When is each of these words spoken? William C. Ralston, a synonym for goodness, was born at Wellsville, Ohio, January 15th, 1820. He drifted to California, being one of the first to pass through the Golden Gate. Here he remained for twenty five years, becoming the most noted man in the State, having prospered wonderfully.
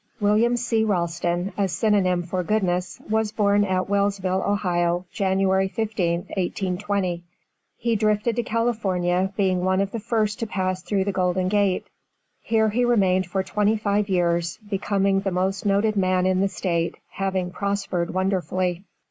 William 0.19 0.57
C. 0.57 0.83
Ralston, 0.83 1.53
a 1.55 1.67
synonym 1.67 2.23
for 2.23 2.41
goodness, 2.41 2.99
was 3.07 3.31
born 3.31 3.63
at 3.63 3.87
Wellsville, 3.87 4.41
Ohio, 4.43 5.05
January 5.11 5.69
15th, 5.69 6.25
1820. 6.35 7.21
He 7.77 7.95
drifted 7.95 8.35
to 8.37 8.41
California, 8.41 9.31
being 9.37 9.63
one 9.63 9.79
of 9.79 9.91
the 9.91 9.99
first 9.99 10.39
to 10.39 10.47
pass 10.47 10.81
through 10.81 11.03
the 11.03 11.11
Golden 11.11 11.49
Gate. 11.49 11.85
Here 12.41 12.69
he 12.69 12.83
remained 12.83 13.27
for 13.27 13.43
twenty 13.43 13.77
five 13.77 14.09
years, 14.09 14.57
becoming 14.67 15.19
the 15.19 15.29
most 15.29 15.67
noted 15.67 15.95
man 15.95 16.25
in 16.25 16.39
the 16.41 16.49
State, 16.49 16.95
having 17.11 17.51
prospered 17.51 18.11
wonderfully. 18.11 18.83